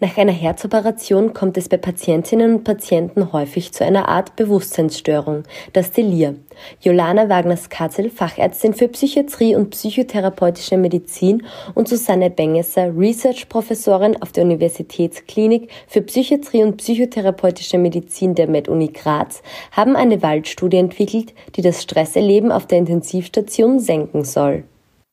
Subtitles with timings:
[0.00, 5.92] Nach einer Herzoperation kommt es bei Patientinnen und Patienten häufig zu einer Art Bewusstseinsstörung, das
[5.92, 6.34] Delir.
[6.80, 11.44] Jolana Wagner-Skatzel, Fachärztin für Psychiatrie und psychotherapeutische Medizin
[11.74, 19.42] und Susanne Bengesser, Research-Professorin auf der Universitätsklinik für Psychiatrie und psychotherapeutische Medizin der MedUni Graz,
[19.70, 24.64] haben eine Waldstudie entwickelt, die das Stresserleben auf der Intensivstation senken soll.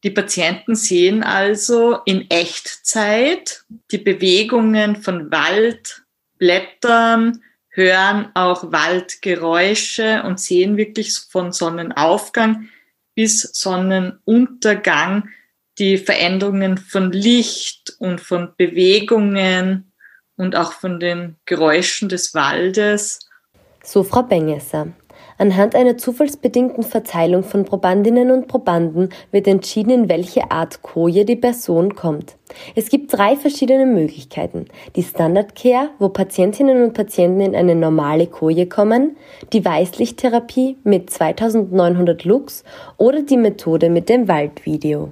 [0.03, 6.03] Die Patienten sehen also in Echtzeit die Bewegungen von Wald,
[6.37, 12.69] Blättern, hören auch Waldgeräusche und sehen wirklich von Sonnenaufgang
[13.15, 15.29] bis Sonnenuntergang
[15.77, 19.91] die Veränderungen von Licht und von Bewegungen
[20.35, 23.19] und auch von den Geräuschen des Waldes.
[23.83, 24.87] So Frau Bengesser.
[25.41, 31.35] Anhand einer zufallsbedingten Verteilung von Probandinnen und Probanden wird entschieden, in welche Art Koje die
[31.35, 32.35] Person kommt.
[32.75, 34.65] Es gibt drei verschiedene Möglichkeiten.
[34.95, 39.17] Die Standard Care, wo Patientinnen und Patienten in eine normale Koje kommen,
[39.51, 42.63] die Weißlichttherapie mit 2900 Lux
[42.97, 45.09] oder die Methode mit dem Waldvideo.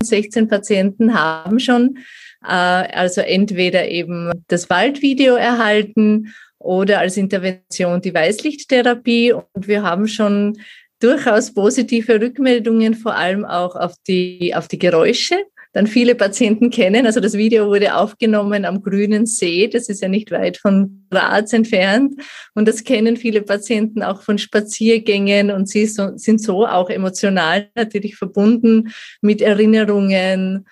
[0.00, 1.98] 16 Patienten haben schon
[2.44, 9.32] äh, also entweder eben das Waldvideo erhalten oder als Intervention die Weißlichttherapie.
[9.32, 10.58] Und wir haben schon
[11.00, 15.36] durchaus positive Rückmeldungen, vor allem auch auf die, auf die Geräusche.
[15.72, 20.08] Dann viele Patienten kennen, also das Video wurde aufgenommen am Grünen See, das ist ja
[20.08, 22.20] nicht weit von Graz entfernt.
[22.54, 27.70] Und das kennen viele Patienten auch von Spaziergängen und sie so, sind so auch emotional
[27.76, 30.66] natürlich verbunden mit Erinnerungen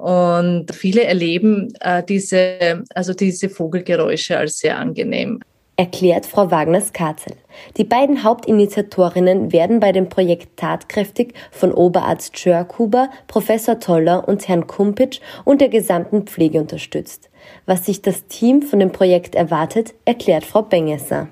[0.00, 5.40] und viele erleben äh, diese, also diese Vogelgeräusche als sehr angenehm.
[5.76, 7.34] Erklärt Frau Wagner-Skatzel.
[7.76, 14.68] Die beiden Hauptinitiatorinnen werden bei dem Projekt tatkräftig von Oberarzt Schörkuber, Professor Toller und Herrn
[14.68, 17.28] Kumpitsch und der gesamten Pflege unterstützt.
[17.66, 21.28] Was sich das Team von dem Projekt erwartet, erklärt Frau Bengesser.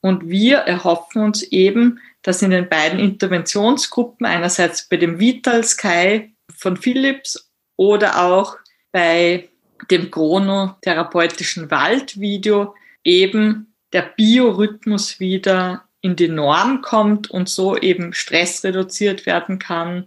[0.00, 6.32] Und wir erhoffen uns eben, dass in den beiden Interventionsgruppen, einerseits bei dem Vital Sky
[6.56, 8.56] von Philips oder auch
[8.92, 9.48] bei
[9.90, 18.62] dem chronotherapeutischen Waldvideo eben der Biorhythmus wieder in die Norm kommt und so eben Stress
[18.64, 20.06] reduziert werden kann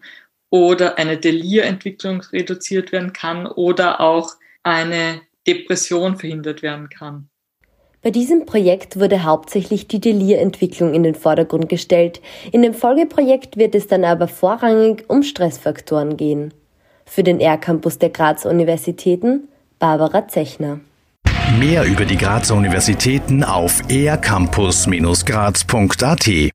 [0.50, 7.30] oder eine Delirentwicklung reduziert werden kann oder auch eine Depression verhindert werden kann.
[8.02, 12.22] Bei diesem Projekt wurde hauptsächlich die Delirentwicklung in den Vordergrund gestellt.
[12.52, 16.54] In dem Folgeprojekt wird es dann aber vorrangig um Stressfaktoren gehen.
[17.08, 19.48] Für den R-Campus der Grazer Universitäten
[19.80, 20.82] Barbara Zechner.
[21.60, 26.28] Mehr über die Grazer Universitäten auf ercampus-graz.at